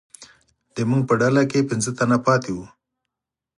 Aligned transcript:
زموږ 0.77 1.01
په 1.09 1.13
ډله 1.21 1.43
کې 1.51 1.67
پنځه 1.69 1.91
تنه 1.99 2.17
پاتې 2.25 2.51
وو. 2.55 2.65